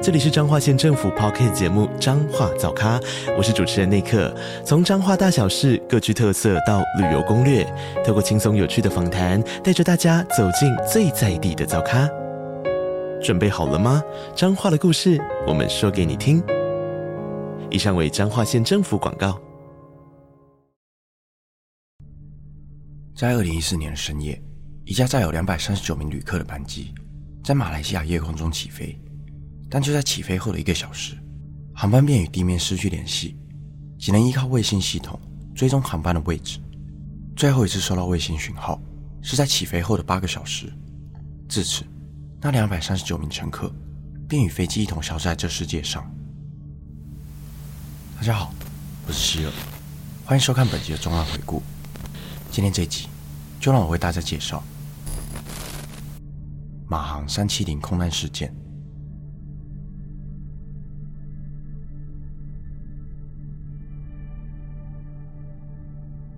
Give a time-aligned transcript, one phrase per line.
[0.00, 3.00] 这里是彰化县政府 p o c k t 节目《彰化早咖》，
[3.36, 4.32] 我是主持人内克。
[4.64, 7.66] 从彰化大小事各具特色到旅游攻略，
[8.06, 12.08] 透过轻松有趣的访谈，带着大家走进最在地的早咖。
[13.20, 14.00] 准备好了吗？
[14.36, 16.40] 彰化的故事，我们说给你听。
[17.68, 19.36] 以上为彰化县政府广告。
[23.16, 24.40] 在二零一四年的深夜，
[24.84, 26.94] 一架载有两百三十九名旅客的班机，
[27.42, 28.96] 在马来西亚夜空中起飞。
[29.70, 31.16] 但就在起飞后的一个小时，
[31.74, 33.36] 航班便与地面失去联系，
[33.98, 35.20] 只能依靠卫星系统
[35.54, 36.58] 追踪航班的位置。
[37.36, 38.80] 最后一次收到卫星讯号
[39.22, 40.72] 是在起飞后的八个小时。
[41.48, 41.84] 至此，
[42.40, 43.70] 那两百三十九名乘客
[44.26, 46.10] 便与飞机一同消失在这世界上。
[48.16, 48.52] 大家好，
[49.06, 49.52] 我是希尔，
[50.24, 51.62] 欢迎收看本集的重案回顾。
[52.50, 53.06] 今天这集，
[53.60, 54.62] 就让我为大家介绍
[56.88, 58.52] 马航三七零空难事件。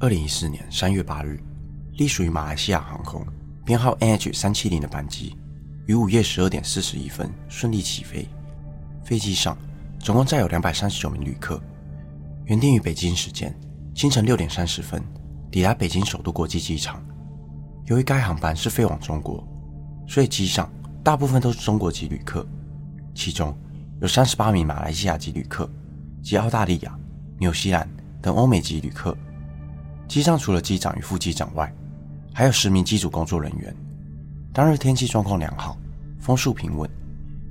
[0.03, 1.39] 二零一四年三月八日，
[1.98, 3.23] 隶属于马来西亚航空
[3.67, 5.37] 编号 NH 三七零的班机，
[5.84, 8.27] 于午夜十二点四十一分顺利起飞。
[9.05, 9.55] 飞机上
[9.98, 11.62] 总共载有两百三十九名旅客，
[12.47, 13.55] 原定于北京时间
[13.95, 15.05] 清晨六点三十分
[15.51, 17.05] 抵达北京首都国际机场。
[17.85, 19.47] 由于该航班是飞往中国，
[20.09, 20.67] 所以机上
[21.05, 22.48] 大部分都是中国籍旅客，
[23.14, 23.55] 其中
[24.01, 25.70] 有三十八名马来西亚籍旅客
[26.23, 26.98] 及澳大利亚、
[27.39, 27.87] 纽西兰
[28.23, 29.14] 等欧美籍旅客。
[30.11, 31.72] 机上除了机长与副机长外，
[32.34, 33.72] 还有十名机组工作人员。
[34.52, 35.78] 当日天气状况良好，
[36.19, 36.91] 风速平稳，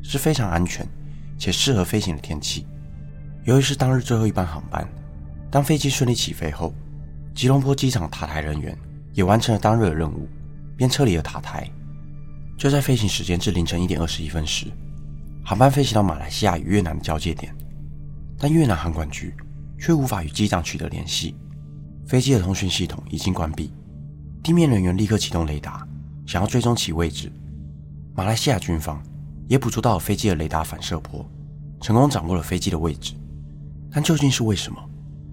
[0.04, 0.86] 是非常安全
[1.38, 2.68] 且适合飞行的天气。
[3.46, 4.86] 由于是当日最后一班航班，
[5.50, 6.74] 当飞机顺利起飞后，
[7.34, 8.78] 吉隆坡机场塔台人员
[9.14, 10.28] 也完成了当日的任务，
[10.76, 11.66] 便撤离了塔台。
[12.58, 14.66] 就在飞行时间至凌晨一点二十一分时，
[15.46, 17.56] 航班飞行到马来西亚与越南的交界点，
[18.38, 19.34] 但越南航管局
[19.80, 21.34] 却无法与机长取得联系。
[22.10, 23.72] 飞机的通讯系统已经关闭，
[24.42, 25.88] 地面人员立刻启动雷达，
[26.26, 27.32] 想要追踪其位置。
[28.16, 29.00] 马来西亚军方
[29.48, 31.24] 也捕捉到了飞机的雷达反射波，
[31.80, 33.14] 成功掌握了飞机的位置。
[33.92, 34.84] 但究竟是为什么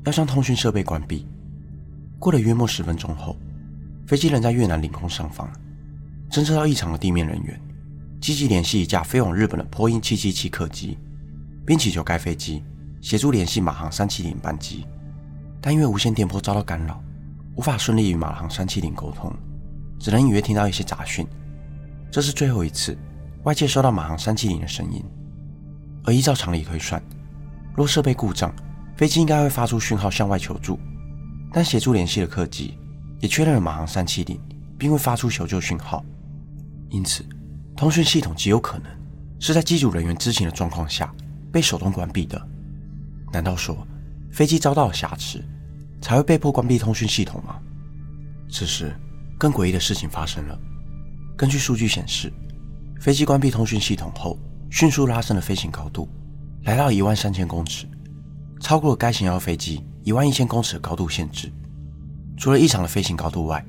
[0.04, 1.26] 要将通讯设备关闭？
[2.18, 3.38] 过了约莫十分钟后，
[4.06, 5.50] 飞机仍在越南领空上方，
[6.30, 7.58] 侦测到异常的地面人员，
[8.20, 10.98] 积极联系一架飞往日本的波音777客机，
[11.64, 12.62] 并祈求该飞机
[13.00, 14.84] 协助联系马航370班机。
[15.66, 17.02] 但因为无线电波遭到干扰，
[17.56, 19.34] 无法顺利与马航三七零沟通，
[19.98, 21.26] 只能隐约听到一些杂讯。
[22.08, 22.96] 这是最后一次
[23.42, 25.04] 外界收到马航三七零的声音。
[26.04, 27.02] 而依照常理推算，
[27.74, 28.54] 若设备故障，
[28.96, 30.78] 飞机应该会发出讯号向外求助。
[31.52, 32.78] 但协助联系的客机
[33.18, 34.40] 也确认了马航三七零
[34.78, 36.04] 并未发出求救讯号，
[36.90, 37.26] 因此
[37.76, 38.86] 通讯系统极有可能
[39.40, 41.12] 是在机组人员知情的状况下
[41.50, 42.40] 被手动关闭的。
[43.32, 43.76] 难道说
[44.30, 45.44] 飞机遭到了瑕疵？
[46.06, 47.56] 才会被迫关闭通讯系统吗？
[48.48, 48.94] 此时，
[49.36, 50.56] 更诡异的事情发生了。
[51.36, 52.32] 根据数据显示，
[53.00, 54.38] 飞机关闭通讯系统后，
[54.70, 56.08] 迅速拉升了飞行高度，
[56.62, 57.88] 来到一万三千公尺，
[58.60, 61.52] 超过了该型号飞机一万一千公尺的高度限制。
[62.36, 63.66] 除了异常的飞行高度外，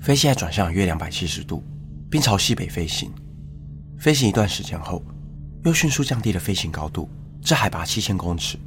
[0.00, 1.62] 飞机还转向约两百七十度，
[2.10, 3.12] 并朝西北飞行。
[3.98, 5.02] 飞行一段时间后，
[5.66, 7.06] 又迅速降低了飞行高度
[7.42, 8.58] 至海拔七千公尺。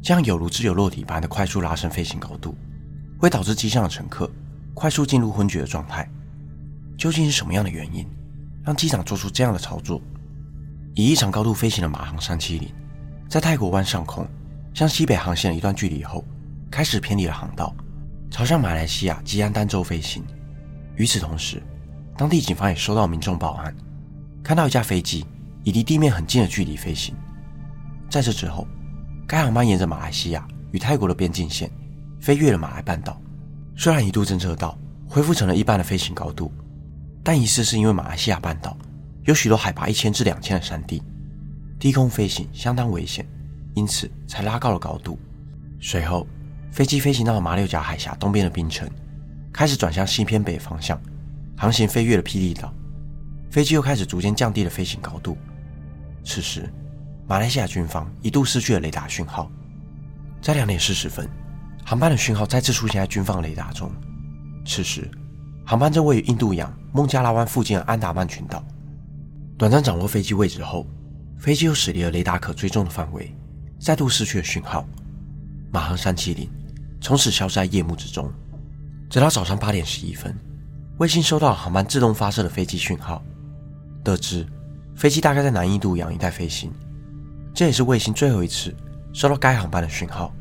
[0.00, 2.56] 这样有如自由落体般的快速拉升飞行高度，
[3.18, 4.30] 会导致机上的乘客
[4.72, 6.08] 快速进入昏厥的状态。
[6.96, 8.06] 究竟是什么样的原因，
[8.64, 10.00] 让机长做出这样的操作？
[10.94, 12.72] 以异常高度飞行的马航三七零，
[13.28, 14.26] 在泰国湾上空
[14.72, 16.24] 向西北航行了一段距离后，
[16.70, 17.74] 开始偏离了航道，
[18.30, 20.24] 朝向马来西亚吉安丹州飞行。
[20.96, 21.62] 与此同时，
[22.16, 23.74] 当地警方也收到民众报案，
[24.42, 25.26] 看到一架飞机
[25.64, 27.14] 以离地面很近的距离飞行。
[28.08, 28.66] 在这之后。
[29.28, 31.70] 该航班沿着马来西亚与泰国的边境线
[32.18, 33.20] 飞越了马来半岛，
[33.76, 34.76] 虽然一度侦测到
[35.06, 36.50] 恢复成了一般的飞行高度，
[37.22, 38.74] 但疑似是因为马来西亚半岛
[39.24, 41.02] 有许多海拔一千至两千的山地，
[41.78, 43.22] 低空飞行相当危险，
[43.74, 45.18] 因此才拉高了高度。
[45.78, 46.26] 随后，
[46.72, 48.88] 飞机飞行到了马六甲海峡东边的槟城，
[49.52, 50.98] 开始转向西偏北方向，
[51.54, 52.72] 航行飞越了霹雳岛，
[53.50, 55.36] 飞机又开始逐渐降低了飞行高度。
[56.24, 56.66] 此时。
[57.28, 59.50] 马来西亚军方一度失去了雷达讯号，
[60.40, 61.28] 在两点四十分，
[61.84, 63.92] 航班的讯号再次出现在军方雷达中。
[64.64, 65.06] 此时，
[65.62, 68.64] 航班正位于印度洋孟加拉湾附近的安达曼群岛。
[69.58, 70.86] 短暂掌握飞机位置后，
[71.38, 73.30] 飞机又驶离了雷达可追踪的范围，
[73.78, 74.88] 再度失去了讯号。
[75.70, 76.48] 马航三七零
[76.98, 78.32] 从此消失在夜幕之中。
[79.10, 80.34] 直到早上八点十一分，
[80.96, 83.22] 卫星收到了航班自动发射的飞机讯号，
[84.02, 84.46] 得知
[84.96, 86.72] 飞机大概在南印度洋一带飞行。
[87.58, 88.72] 这也是卫星最后一次
[89.12, 90.32] 收到该航班的讯号。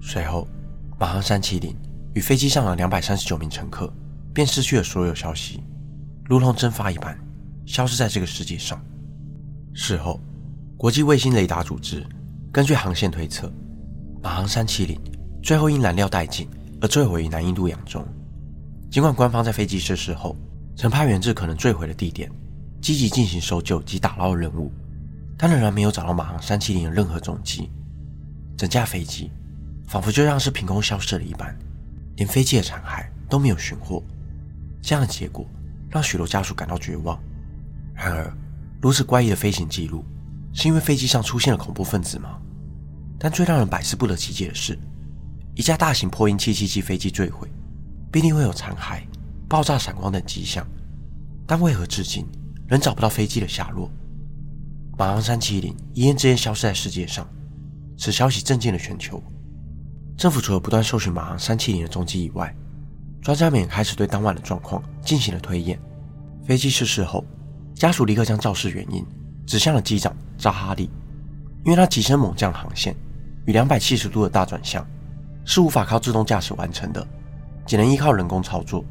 [0.00, 0.48] 随后，
[0.98, 1.76] 马航三七零
[2.14, 3.92] 与飞机上的两百三十九名乘客
[4.32, 5.62] 便失去了所有消息，
[6.24, 7.14] 如同蒸发一般，
[7.66, 8.82] 消失在这个世界上。
[9.74, 10.18] 事后，
[10.78, 12.02] 国际卫星雷达组织
[12.50, 13.52] 根据航线推测，
[14.22, 14.98] 马航三七零
[15.42, 16.48] 最后因燃料殆尽
[16.80, 18.02] 而坠毁于南印度洋中。
[18.90, 20.34] 尽管官方在飞机失事后
[20.74, 22.32] 曾派员至可能坠毁的地点，
[22.80, 24.72] 积极进行搜救及打捞任务，
[25.38, 27.70] 他仍然没有找到马航三七零的任何踪迹。
[28.56, 29.30] 整架飞机
[29.86, 31.56] 仿佛就像是凭空消失了一般，
[32.16, 34.02] 连飞机的残骸都没有寻获。
[34.82, 35.46] 这样的结果
[35.88, 37.18] 让许多家属感到绝望。
[37.94, 38.36] 然而，
[38.82, 40.04] 如此怪异的飞行记录，
[40.52, 42.38] 是因为飞机上出现了恐怖分子吗？
[43.18, 44.78] 但最让人百思不得其解的是，
[45.54, 47.48] 一架大型波音七七七飞机坠毁，
[48.10, 49.02] 必定会有残骸、
[49.48, 50.66] 爆炸、闪光等迹象，
[51.46, 52.26] 但为何至今
[52.68, 53.90] 仍找不到飞机的下落？
[54.98, 57.24] 马航370一夜之间消失在世界上，
[57.96, 59.22] 此消息震惊了全球。
[60.16, 62.52] 政府除了不断搜寻马航370的踪迹以外，
[63.22, 65.78] 专家们也开始对当晚的状况进行了推演。
[66.44, 67.24] 飞机失事后。
[67.76, 69.06] 家属立刻将肇事原因
[69.46, 70.90] 指向了机长扎哈利，
[71.64, 72.92] 因为他急升猛降航线
[73.46, 74.84] 与两百七十度的大转向
[75.44, 77.06] 是无法靠自动驾驶完成的，
[77.64, 78.84] 只能依靠人工操作。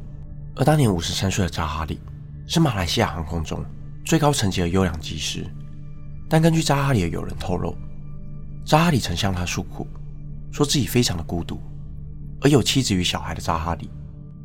[0.56, 2.00] 而当年五十三岁的扎哈利
[2.46, 3.62] 是马来西亚航空中
[4.06, 5.46] 最高层级的优良机师，
[6.28, 7.76] 但根据扎哈里的友人透露，
[8.64, 9.86] 扎哈里曾向他诉苦，
[10.52, 11.58] 说自己非常的孤独，
[12.40, 13.90] 而有妻子与小孩的扎哈里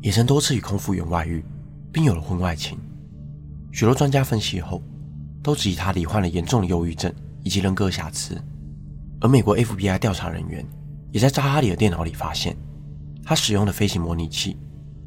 [0.00, 1.44] 也曾多次与空服员外遇，
[1.92, 2.78] 并有了婚外情。
[3.70, 4.82] 许多专家分析后，
[5.42, 8.40] 都质疑他罹患了严重的忧郁症以及人格瑕疵。
[9.20, 10.66] 而美国 FBI 调查人员
[11.10, 12.56] 也在扎哈里的电脑里发现，
[13.22, 14.56] 他使用的飞行模拟器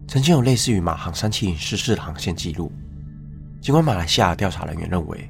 [0.08, 2.72] 曾经有类似于马航三七零失事的航线记录。
[3.62, 5.30] 尽管马来西亚调查人员认为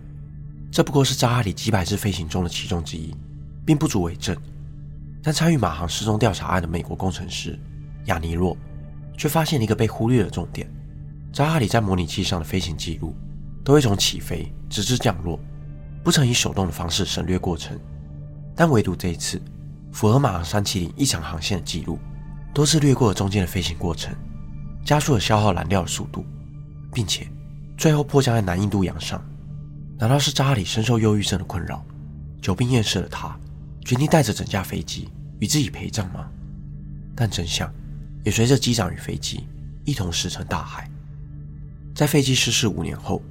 [0.72, 3.16] 这不过是扎哈里几百次飞行中的其中之一，
[3.66, 4.36] 并不足为证，
[5.24, 7.60] 但参与马航失踪调查案的美国工程师
[8.06, 8.56] 亚尼洛
[9.18, 10.70] 却发现了一个被忽略的重点：
[11.32, 13.16] 扎哈里在模拟器上的飞行记录。
[13.64, 15.38] 都会从起飞直至降落，
[16.02, 17.78] 不曾以手动的方式省略过程，
[18.56, 19.42] 但唯独这一次，
[19.92, 22.00] 符合马航三七零异常航线的记录，
[22.54, 24.16] 多次略过了中间的飞行过程，
[24.86, 26.24] 加速了消耗燃料的速度，
[26.94, 27.28] 并且
[27.78, 29.22] 最后迫降在南印度洋上。
[30.00, 31.84] 难道是扎里深受忧郁症的困扰，
[32.42, 33.38] 久病厌世的他
[33.84, 35.10] 决定带着整架飞机
[35.40, 36.30] 与自己陪葬吗？
[37.16, 37.72] 但真相
[38.24, 39.48] 也随着机长与飞机
[39.86, 40.90] 一同石沉大海。
[41.96, 43.22] 在飞机失事五年后。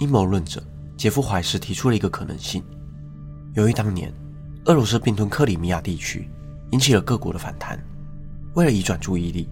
[0.00, 0.62] 阴谋论者
[0.96, 2.62] 杰夫·怀斯提出了一个可能性：
[3.54, 4.14] 由于当年
[4.66, 6.30] 俄罗斯并吞克里米亚地区，
[6.70, 7.76] 引起了各国的反弹，
[8.54, 9.48] 为了移转注意力，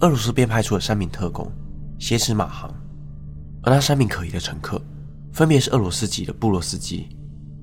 [0.00, 1.50] 俄罗斯便派出了三名特工
[1.98, 2.70] 挟持马航。
[3.62, 4.78] 而那三名可疑的乘客，
[5.38, 7.06] 分别是俄罗斯籍的布罗斯基、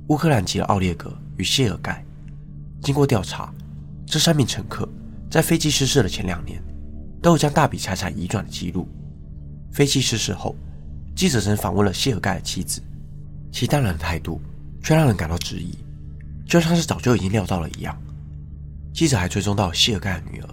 [0.08, 2.02] 乌克兰籍的奥列格与谢尔盖。
[2.82, 3.54] 经过调查，
[4.06, 4.88] 这三名乘客
[5.30, 6.64] 在飞机失事的前两年，
[7.22, 8.88] 都有将大笔财产移转的记录。
[9.74, 10.56] 飞机失事后。
[11.18, 12.82] 记者曾访问了谢尔盖的妻子，
[13.52, 14.40] 其淡然的态度
[14.82, 15.78] 却让人感到质疑，
[16.48, 18.02] 就像是早就已经料到了一样。
[18.94, 20.50] 记者还追踪到谢尔盖的女儿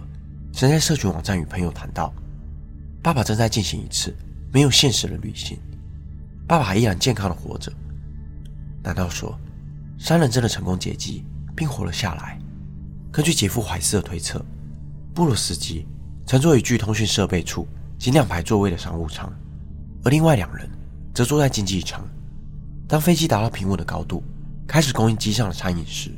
[0.51, 2.13] 曾在社群网站与朋友谈到，
[3.01, 4.13] 爸爸正在进行一次
[4.51, 5.57] 没有现实的旅行，
[6.47, 7.71] 爸爸依然健康的活着。
[8.83, 9.37] 难道说
[9.97, 11.23] 三人真的成功劫机
[11.55, 12.37] 并活了下来？
[13.11, 14.43] 根据杰夫怀斯的推测，
[15.13, 15.85] 布鲁斯基
[16.25, 19.31] 乘坐于距通讯设备处仅两排座位的商务舱。
[20.03, 20.69] 而另外两人
[21.13, 22.05] 则坐在经济舱。
[22.87, 24.21] 当飞机达到平稳的高度，
[24.67, 26.11] 开始供应机上的餐饮时，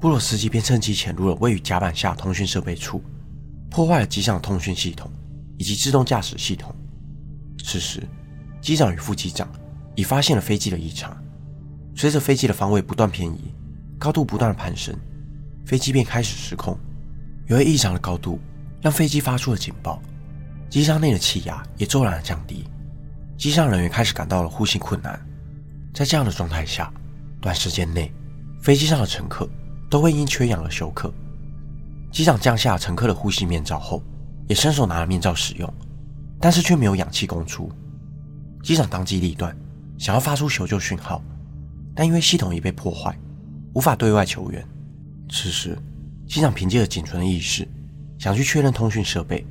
[0.00, 3.00] 布鲁斯基便趁机潜入了位于甲板下通讯设备处，
[3.70, 5.08] 破坏了机上的通讯系统
[5.56, 6.74] 以及自动驾驶系统。
[7.62, 8.02] 此时，
[8.62, 9.48] 机长与副机长
[9.96, 11.14] 已发现了飞机的异常。
[11.96, 13.52] 随着飞机的方位不断偏移，
[13.98, 14.96] 高度不断的攀升，
[15.66, 16.78] 飞机便开始失控。
[17.48, 18.38] 由于异常的高度
[18.80, 20.00] 让飞机发出了警报，
[20.70, 22.64] 机舱内的气压也骤然降低。
[23.36, 25.20] 机上人员开始感到了呼吸困难，
[25.92, 26.90] 在这样的状态下，
[27.40, 28.12] 短时间内，
[28.60, 29.48] 飞机上的乘客
[29.90, 31.12] 都会因缺氧而休克。
[32.12, 34.00] 机长降下乘客的呼吸面罩后，
[34.46, 35.74] 也伸手拿了面罩使用，
[36.38, 37.68] 但是却没有氧气供出。
[38.62, 39.56] 机长当机立断，
[39.98, 41.22] 想要发出求救讯号，
[41.94, 43.18] 但因为系统已被破坏，
[43.74, 44.66] 无法对外求援。
[45.28, 45.76] 此时，
[46.26, 47.66] 机长凭借着仅存的意识，
[48.18, 49.44] 想去确认通讯设备，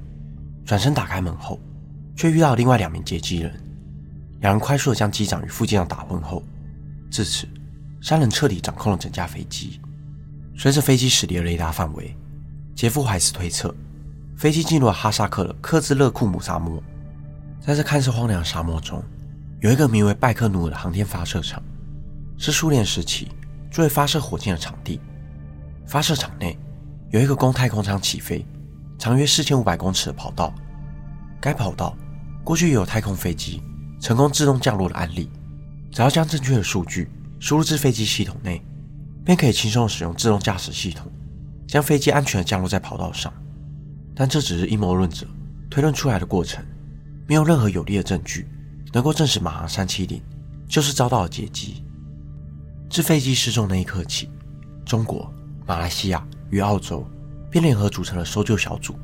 [0.65, 1.59] 转身打开门后。
[2.13, 3.51] 却遇到另外两名劫机人。
[4.41, 6.43] 两人快速的将机长与副机长打昏后，
[7.09, 7.47] 至此，
[8.01, 9.79] 三人彻底掌控了整架飞机。
[10.55, 12.15] 随着飞机驶离了雷达范围，
[12.75, 13.73] 杰夫·怀斯推测，
[14.37, 16.83] 飞机进入了哈萨克的克孜勒库姆沙漠。
[17.61, 19.03] 在这看似荒凉的沙漠中，
[19.59, 21.61] 有一个名为拜克努尔的航天发射场，
[22.35, 23.31] 是苏联时期
[23.69, 24.99] 作为发射火箭的场地。
[25.85, 26.57] 发射场内
[27.11, 28.43] 有一个供太空舱起飞、
[28.97, 30.51] 长约四千五百公尺的跑道。
[31.39, 31.95] 该跑道
[32.43, 33.61] 过去也有太空飞机。
[33.99, 35.29] 成功自动降落的案例，
[35.91, 37.07] 只要将正确的数据
[37.39, 38.59] 输入至飞机系统内，
[39.23, 41.05] 便可以轻松使用自动驾驶系统，
[41.67, 43.31] 将飞机安全的降落在跑道上。
[44.15, 45.27] 但这只是阴谋论者
[45.69, 46.65] 推论出来的过程，
[47.31, 48.45] 没有任何有力的证据
[48.91, 50.21] 能够证实马航三七零
[50.67, 51.81] 就是遭到了劫机。
[52.89, 54.29] 自飞机失踪那一刻起，
[54.85, 55.33] 中国、
[55.65, 57.09] 马来西亚与澳洲
[57.49, 58.95] 便联合组成了搜救小组，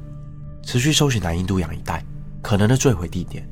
[0.61, 2.03] 持续搜寻南印度洋一带
[2.43, 3.47] 可能的坠毁地点。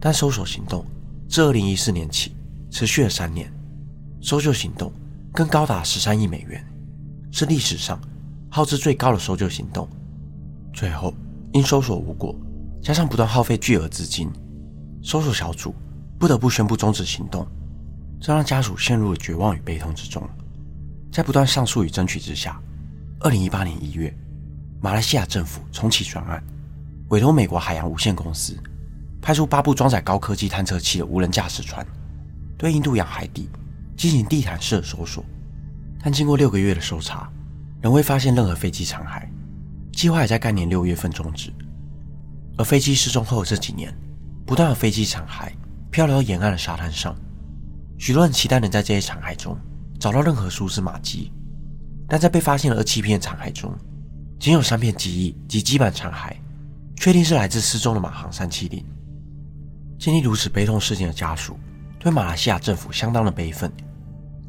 [0.00, 0.84] 但搜索行动
[1.28, 2.34] 自2014年起
[2.72, 3.54] 持续了三年，
[4.20, 4.92] 搜救行动
[5.32, 6.60] 更高达十三亿美元，
[7.30, 8.00] 是历史上
[8.50, 9.88] 耗资最高的搜救行动。
[10.72, 11.14] 最后
[11.52, 12.34] 因搜索无果，
[12.82, 14.28] 加上不断耗费巨额资金，
[15.02, 15.72] 搜索小组
[16.18, 17.46] 不得不宣布终止行动，
[18.20, 20.28] 这让家属陷入了绝望与悲痛之中。
[21.12, 22.60] 在不断上诉与争取之下
[23.20, 24.12] ，2018年1月，
[24.80, 26.42] 马来西亚政府重启专案，
[27.10, 28.58] 委托美国海洋无限公司。
[29.20, 31.86] 派出八部装载高科技探测器的无人驾驶船，
[32.58, 33.48] 对印度洋海底
[33.96, 35.24] 进行地毯式的搜索，
[36.02, 37.30] 但经过六个月的搜查，
[37.80, 39.22] 仍未发现任何飞机残骸。
[39.92, 41.52] 计划也在该年六月份终止。
[42.58, 43.92] 而飞机失踪后这几年，
[44.44, 45.50] 不断有飞机残骸
[45.90, 47.16] 漂流到沿岸的沙滩上，
[47.98, 49.56] 许多人期待能在这些残骸中
[49.98, 51.32] 找到任何蛛丝马迹，
[52.08, 53.74] 但在被发现的二七片残骸中，
[54.38, 56.34] 仅有三片机翼及基板残骸，
[56.96, 58.84] 确定是来自失踪的马航三七零。
[59.98, 61.58] 经历如此悲痛事件的家属，
[61.98, 63.72] 对马来西亚政府相当的悲愤，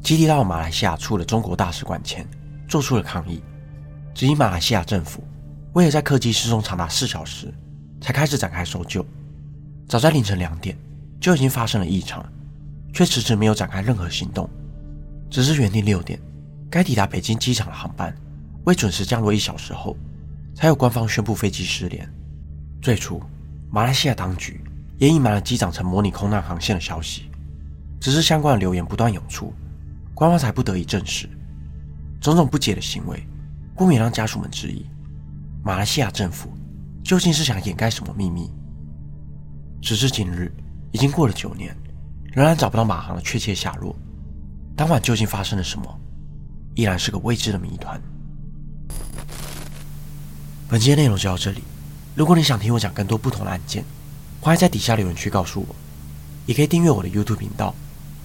[0.02, 2.28] 集体到马来西亚处的中国大使馆前
[2.66, 3.40] 做出了抗议，
[4.12, 5.22] 质疑马来西亚政府
[5.74, 7.54] 为了在客机失踪长达四小时
[8.04, 9.02] 才开始展开搜救，
[9.88, 10.76] 早在凌晨两点
[11.18, 12.22] 就已经发生了异常，
[12.92, 14.46] 却迟迟没有展开任何行动，
[15.30, 16.20] 只是原定六点
[16.70, 18.14] 该抵达北京机场的航班
[18.64, 19.96] 未准时降落一小时后，
[20.54, 22.06] 才有官方宣布飞机失联。
[22.82, 23.22] 最初，
[23.70, 24.60] 马来西亚当局。
[24.96, 27.28] 也隐瞒了机长曾模拟空难航线的消息，
[28.00, 29.52] 只是相关的流言不断涌出，
[30.14, 31.28] 官方才不得已证实。
[32.20, 33.26] 种种不解的行为，
[33.76, 34.86] 不免让家属们质疑：
[35.64, 36.48] 马来西亚政府
[37.04, 38.50] 究竟是想掩盖什么秘密？
[39.82, 40.50] 时至今日，
[40.90, 41.76] 已经过了九年，
[42.32, 43.94] 仍然找不到马航的确切下落。
[44.74, 46.00] 当晚究竟发生了什么，
[46.74, 48.00] 依然是个未知的谜团。
[50.66, 51.62] 本期的内容就到这里。
[52.14, 53.84] 如果你想听我讲更多不同的案件，
[54.40, 55.76] 欢迎在底下留言区告诉我，
[56.46, 57.74] 也可以订阅我的 YouTube 频道，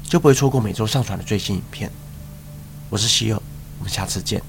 [0.03, 1.91] 就不会错过每周上传的最新影片。
[2.89, 3.41] 我是希尔，
[3.79, 4.41] 我们下次见。